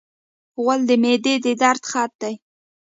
[0.61, 2.33] غول د معدې د درد خط دی.